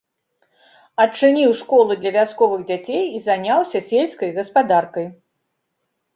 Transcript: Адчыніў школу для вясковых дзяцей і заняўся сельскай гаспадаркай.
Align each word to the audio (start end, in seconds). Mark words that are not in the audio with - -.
Адчыніў 1.03 1.51
школу 1.59 1.97
для 1.99 2.13
вясковых 2.15 2.65
дзяцей 2.71 3.03
і 3.19 3.23
заняўся 3.27 3.79
сельскай 3.91 4.35
гаспадаркай. 4.41 5.07